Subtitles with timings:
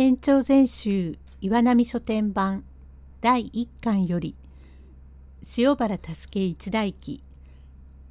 [0.00, 2.62] 延長全集岩波書店版
[3.20, 4.36] 第1巻より
[5.58, 7.24] 塩原助一代記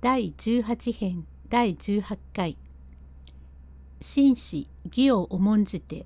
[0.01, 2.57] 第18編第18回。
[4.01, 6.05] 紳士義を重んじて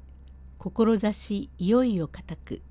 [0.59, 2.61] 志いよいよ固く。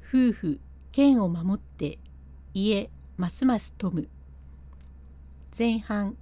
[0.00, 0.60] 夫婦
[0.92, 1.98] 剣を守って
[2.54, 2.88] 家
[3.18, 4.08] ますます富む。
[5.58, 6.16] 前半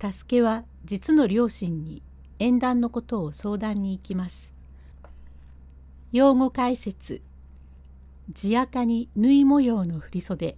[0.00, 2.04] 助は実の両親に
[2.38, 4.59] 縁談のことを相談に行きます。
[6.12, 7.22] 用語解説。
[8.32, 10.56] 地赤に縫い模様の振袖。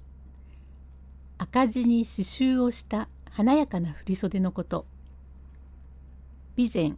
[1.36, 4.86] 赤地に刺繍をした華やかな振袖のこと。
[6.56, 6.96] 備前。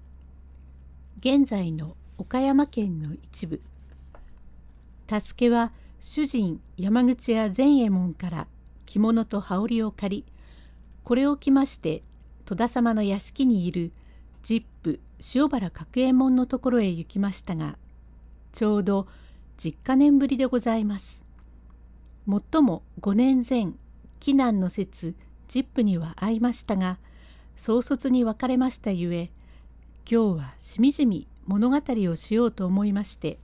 [1.19, 3.61] 現在の岡山県の一部。
[5.09, 8.47] 助けは主人山口屋善右衛門から
[8.87, 10.25] 着物と羽織を借り
[11.03, 12.03] これを着まして
[12.45, 13.91] 戸田様の屋敷にいる
[14.45, 15.01] ジップ
[15.35, 17.77] 塩原角右衛門のところへ行きましたが
[18.55, 19.07] ちょうど
[19.59, 21.23] 10か年ぶりでございます。
[22.25, 23.75] もっとも5年前
[24.21, 25.15] 避難の説
[25.47, 26.97] ジップには会いましたが
[27.55, 29.31] 早卒に別れましたゆえ
[30.11, 33.39] 今日はしみじみ物語をしようと思いまして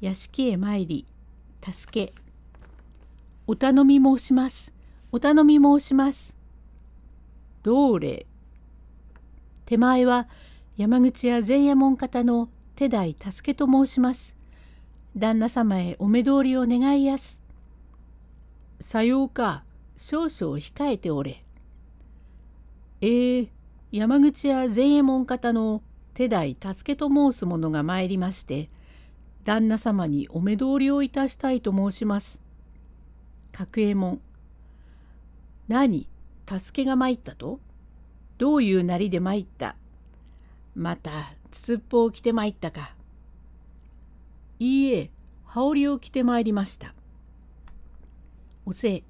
[0.00, 1.06] 屋敷へ参り
[1.60, 2.14] 助け
[3.50, 4.72] お頼み申します。
[5.10, 6.36] お頼み申します。
[7.64, 8.24] どれ。
[9.66, 10.28] 手前は
[10.76, 14.36] 山口屋前右衛門方の手代助けと申します。
[15.16, 17.40] 旦那様へお目通りを願いやす。
[18.80, 19.64] さようか、
[19.96, 21.44] 少々控えておれ。
[23.00, 23.48] えー、
[23.92, 25.82] 山口屋前右衛門方の
[26.14, 28.70] 手代助けと申す者が参りまして、
[29.44, 32.40] 旦那様にお目通りをいたしたいと申します。
[33.52, 34.20] 角右衛門。
[35.66, 36.08] 何
[36.46, 37.58] 助けが参ったと？
[38.38, 39.76] どういうなりで参った？
[40.74, 41.10] また、
[41.50, 42.94] つつっぽを着て参ったか。
[44.60, 45.10] いいえ、
[45.44, 46.94] 羽織を着てまいりました。
[48.66, 49.04] おせい、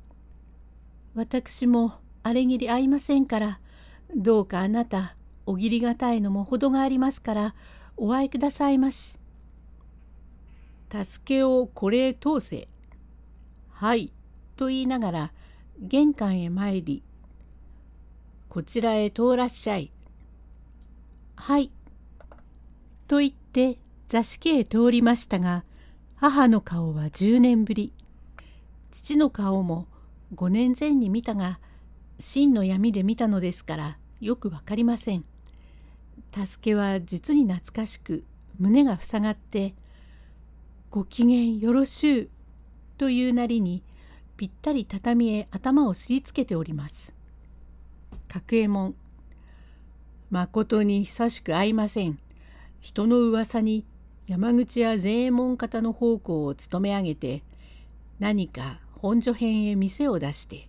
[1.16, 3.60] 私もあれぎり会いませんから、
[4.14, 5.16] どうかあなた、
[5.46, 7.54] おぎりがたいのも程がありますから、
[7.96, 9.18] お会いくださいまし。
[10.88, 12.68] 助けをこれへ通せ。
[13.70, 14.12] はい、
[14.54, 15.32] と言いながら、
[15.80, 17.02] 玄関へ参り、
[18.48, 19.90] こちらへ通らっしゃい。
[21.34, 21.72] はい。
[23.08, 23.78] と言って
[24.10, 25.62] 座敷へ通りましたが
[26.16, 27.92] 母の顔は10年ぶり
[28.90, 29.86] 父の顔も
[30.34, 31.60] 5年前に見たが
[32.18, 35.24] 真の闇で見たのですからよくわかりません。
[36.34, 38.24] 助けは実に懐かしく
[38.58, 39.76] 胸が塞がって
[40.90, 42.28] 「ご機嫌よろしゅう」
[42.98, 43.84] というなりに
[44.36, 47.14] ぴったり畳へ頭をすりつけております。
[48.26, 48.96] 角右衛門
[50.30, 52.18] まことに久しく会いません。
[52.80, 53.84] 人の噂に
[54.30, 57.42] 山口や前衛門方の奉公を務め上げて
[58.20, 60.68] 何か本所編へ店を出して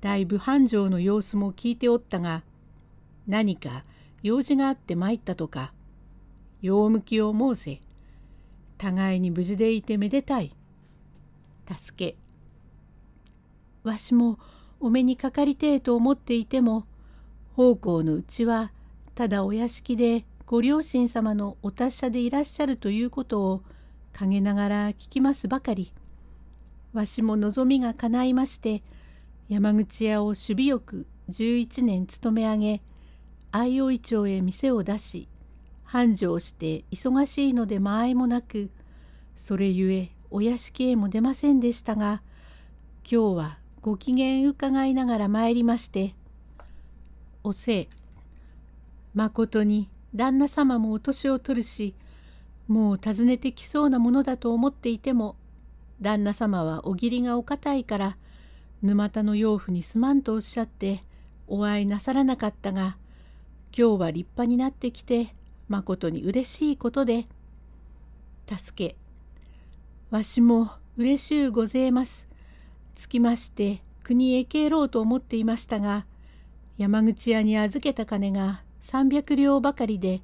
[0.00, 2.44] だいぶ繁盛の様子も聞いておったが
[3.26, 3.84] 何か
[4.22, 5.72] 用事があって参ったとか
[6.60, 7.80] 用向きを申せ
[8.78, 10.54] 互いに無事でいてめでたい。
[11.72, 12.16] 助け。
[13.82, 14.38] わしも
[14.78, 16.86] お目にかかりてえと思っていても
[17.54, 18.70] 奉公のうちは
[19.16, 23.62] ただお屋敷でご両親様のお達者でいらっしゃるということを
[24.12, 25.94] 陰ながら聞きますばかり。
[26.92, 28.82] わしも望みが叶いまして
[29.48, 32.82] 山口屋を守備よく11年勤め上げ
[33.50, 35.26] 相生町へ店を出し
[35.84, 38.70] 繁盛して忙しいので間合いもなく
[39.34, 42.20] それゆえお屋敷へも出ませんでしたが
[43.10, 46.14] 今日はご機嫌伺いながら参りまして
[47.42, 47.88] 「おせい
[49.14, 51.94] まことに旦那様もお年を取るし
[52.68, 55.36] もう訪ねてきそうなものだと思っていても
[56.00, 58.16] 旦那様はお義理がお堅いから
[58.82, 61.02] 沼田の養父にすまんとおっしゃって
[61.46, 62.96] お会いなさらなかったが
[63.76, 65.34] 今日は立派になってきて
[65.68, 67.26] まことに嬉しいことで
[68.52, 68.96] 助け
[70.10, 72.28] わしも嬉しゅうごぜえます。
[72.94, 76.04] つきまして国へ帰ろうと思っていましたが
[76.76, 80.22] 山口屋に預けた金が300両ばかりで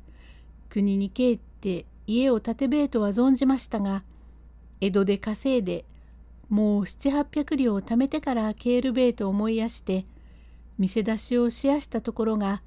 [0.68, 4.02] 国に帰って家を建てべえとは存じましたが
[4.80, 5.84] 江戸で稼いで
[6.48, 10.06] もう700800両を貯めてから帰るべえと思いやして
[10.78, 12.62] 店出しをしやしたところが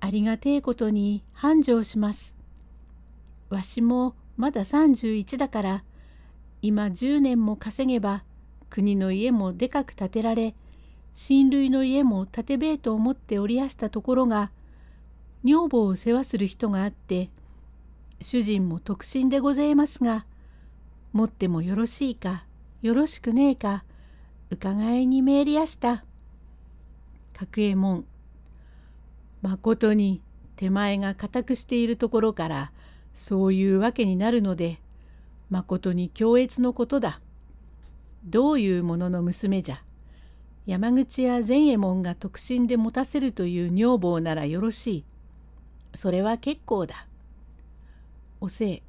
[0.00, 2.36] ありがてえことに繁盛します。
[3.50, 5.84] わしもまだ31だから
[6.62, 8.22] 今10年も稼げば
[8.70, 10.54] 国の家もでかく建てられ
[11.14, 14.50] 親類の家も建てべえと思っておりやしたところが
[15.44, 17.30] 女房を世話する人があって
[18.20, 20.26] 主人も特進でございますが
[21.12, 22.44] 持ってもよろしいか
[22.82, 23.84] よろしくねえか
[24.50, 26.04] 伺いに参りやした。
[27.34, 28.04] 角右衛門
[29.42, 30.20] まことに
[30.56, 32.72] 手前が固くしているところから
[33.14, 34.78] そういうわけになるので
[35.50, 37.20] まことに強越のことだ。
[38.24, 39.82] どういうものの娘じゃ。
[40.66, 45.04] 山口や善右衛門が特進で持たせるという女房ならよろしい。
[45.94, 47.06] それは結構だ。
[48.40, 48.82] おせい。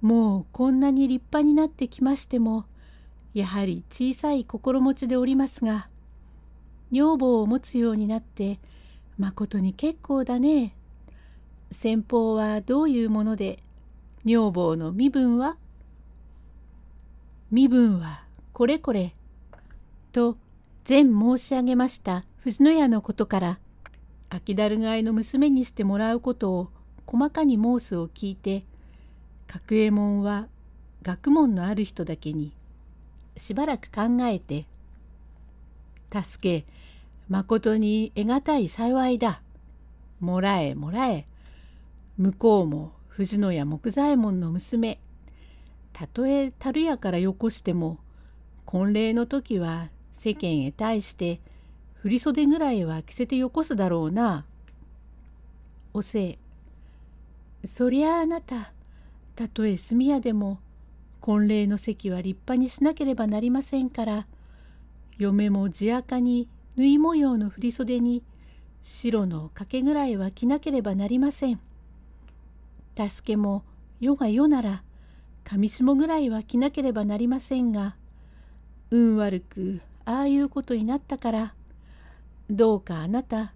[0.00, 2.66] もうこんなに立派になってきましても、
[3.34, 5.88] やはり小さい心持ちでおりますが、
[6.90, 8.58] 女房を持つようになって
[9.16, 10.74] まことに結構だね。
[11.70, 13.60] 先方はどういうもので
[14.26, 15.56] 女房の身分は？
[17.50, 19.14] 身分はこれこれ。
[20.12, 20.36] と
[20.86, 23.58] 前申し上げました藤野屋のことから
[24.34, 26.70] 秋だるがいの娘にしてもらうことを
[27.06, 28.64] 細かに申すを聞いて
[29.46, 30.48] 角右衛門は
[31.02, 32.52] 学問のある人だけに
[33.36, 34.64] しばらく考えて
[36.10, 36.66] 「助け
[37.28, 39.42] まことに得難い幸いだ。
[40.20, 41.26] もらえもらえ。
[42.16, 44.98] 向こうも藤野屋木左衛門の娘。
[45.92, 47.98] たとえ樽屋からよこしても
[48.64, 51.40] 婚礼の時は世間へ対して
[52.02, 54.44] 振袖ぐらいは着せてよこすだろうな。
[55.94, 56.38] おせい。
[57.64, 58.72] そりゃああなた
[59.36, 60.58] たとえ炭屋でも
[61.20, 64.26] 婚礼の席は立派にしなければなりませんから
[65.16, 68.24] 嫁も地垢に縫い模様の振袖に
[68.82, 71.60] 白の掛けぐらいは着なければなりません。
[72.96, 73.62] 助けも
[74.00, 74.82] 世が世なら
[75.44, 77.94] 上下ぐらいは着なければなりませんが
[78.90, 81.54] 運悪くああいうことになったから
[82.50, 83.54] どうかあなた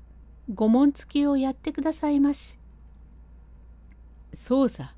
[0.53, 2.59] 御紋付きをやってくださいまし。
[4.33, 4.95] そうさ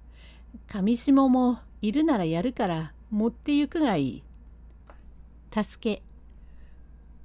[0.67, 4.23] 上下もいるならやるから持ってゆくがいい。
[5.51, 6.03] 助け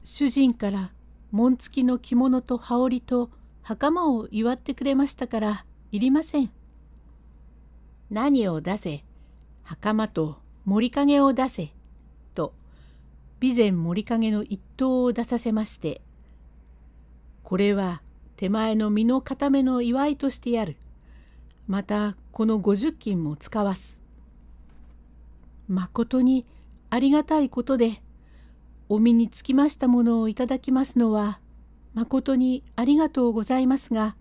[0.03, 0.91] 主人から
[1.31, 3.29] 紋付きの着物と羽織と
[3.61, 6.51] 袴を祝ってくれましたからいりません。
[8.09, 9.03] 何を出せ
[9.63, 11.73] 袴と森影を出せ
[12.35, 12.53] と
[13.41, 16.01] 備前森影の一刀を出させまして
[17.43, 18.01] これは
[18.35, 20.77] 手前の身の固めの祝いとしてやる
[21.67, 24.01] またこの五十金も使わす
[25.67, 26.45] まことに
[26.89, 28.01] ありがたいことで
[28.89, 31.39] お身につきましたものをいただきますのは
[31.93, 34.15] まことにありがとうございますが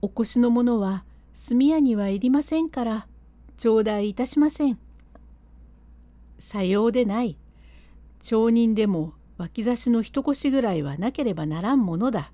[0.00, 3.06] お越しのものは速やにはいりませんから
[3.58, 4.78] 頂戴いたしません。
[6.38, 7.36] さようでない。
[8.22, 12.32] 町人でも脇差しの一腰ぐらいはなければならんものだ。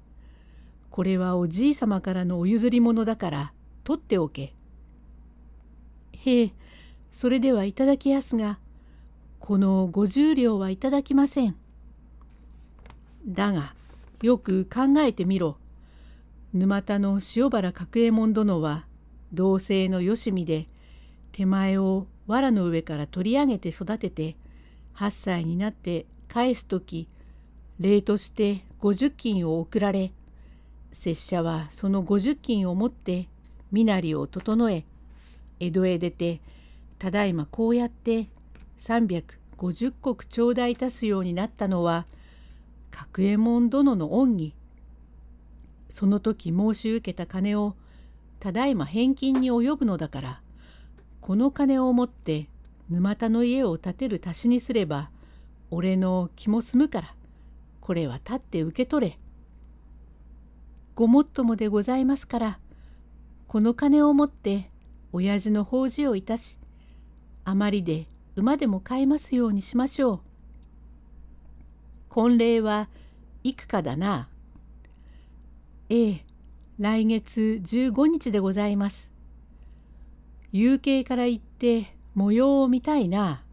[0.90, 3.52] これはおじいさまからのお譲り物だから
[3.84, 4.54] 取っておけ。
[6.12, 6.52] へえ、
[7.10, 8.58] それではいただきやすが、
[9.38, 11.56] この五十両はいただきません。
[13.26, 13.74] だが、
[14.22, 15.58] よく考えてみろ。
[16.54, 18.86] 沼田の塩原角右衛門殿は
[19.32, 20.68] 同姓のよしみで
[21.32, 24.36] 手前を藁の上から取り上げて育てて
[24.94, 27.06] 8歳になって返す時
[27.78, 30.10] 礼として50金を送られ
[30.90, 33.28] 拙者はその50金を持って
[33.70, 34.84] 身なりを整え
[35.60, 36.40] 江戸へ出て
[36.98, 38.26] ただいまこうやって
[38.78, 39.24] 350
[39.62, 42.04] 石頂戴いたすようになったのは
[42.90, 44.54] 角右衛門殿の恩義。
[45.88, 47.76] その時申し受けた金を
[48.40, 50.40] ただいま返金に及ぶのだから
[51.20, 52.48] この金を持って
[52.90, 55.10] 沼田の家を建てる足しにすれば
[55.74, 57.14] 俺の気も済むから
[57.80, 59.18] これは立って受け取れ。
[60.94, 62.58] ごもっともでございますから
[63.48, 64.70] この金を持って
[65.12, 66.58] 親父の法事をいたし
[67.44, 70.20] あまりで馬でも買えますようにしましょう。
[72.08, 72.88] 婚礼は
[73.42, 74.28] 幾かだな。
[75.88, 76.24] ええ、
[76.78, 79.10] 来月15日でございます。
[80.52, 83.43] 夕景から行って模様を見たいな。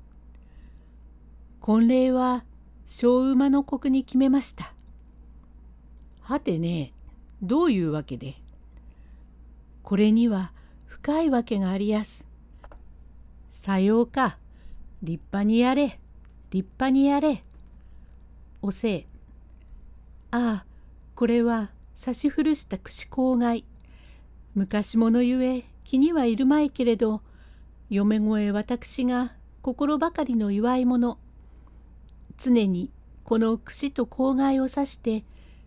[1.61, 2.43] 婚礼は
[2.87, 4.73] 小馬の国に決めました。
[6.21, 6.91] はてね、
[7.43, 8.33] どういうわけで？
[9.83, 10.53] これには
[10.87, 12.25] 深いわけがありやす。
[13.51, 14.39] さようか、
[15.03, 15.99] 立派にやれ、
[16.49, 17.43] 立派にやれ。
[18.63, 19.05] おせい。
[20.31, 20.65] ああ、
[21.13, 23.63] これは差し古した串郊外。
[24.55, 27.21] 昔物ゆえ気にはいるまいけれど
[27.91, 31.19] 嫁越私が心ばかりの祝い物
[32.41, 32.89] 常に
[33.23, 35.23] この串と口外を指して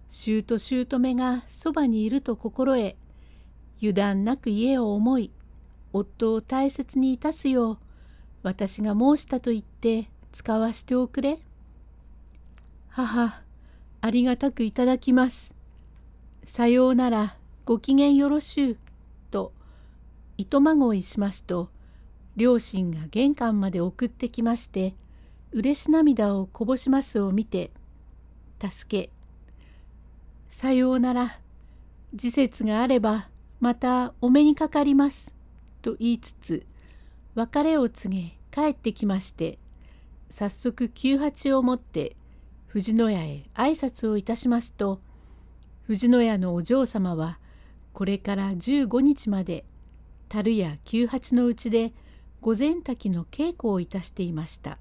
[0.08, 2.96] 姑姑がそばにいると心得
[3.78, 5.30] 油断なく家を思い
[5.92, 7.78] 夫を大切にいたすよう
[8.42, 11.38] 私が申したと言って使わしておくれ。
[12.88, 13.40] 母、
[14.00, 15.54] ありがたくいただきます。
[16.44, 18.76] さようなら、ご機嫌よろしゅう。
[19.30, 19.52] と、
[20.36, 21.70] 糸まごいしますと、
[22.36, 24.94] 両親が玄関まで送ってきまして、
[25.54, 27.70] 嬉し涙をこぼしますを見て、
[28.60, 29.10] 助け、
[30.50, 31.38] さようなら、
[32.14, 33.28] 時節があれば、
[33.60, 35.34] またお目にかかります。
[35.80, 36.66] と言いつつ、
[37.34, 39.58] 別れを告げ帰ってきまして、
[40.36, 42.16] 早速九八を持って
[42.66, 45.00] 藤野屋へ挨拶をいたしますと
[45.86, 47.38] 藤野屋のお嬢様は
[47.92, 49.64] これから15日まで
[50.28, 51.92] 樽や九八のうちで
[52.40, 54.78] 御前滝の稽古をいたしていました。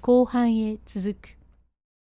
[0.00, 1.39] 後半へ続く。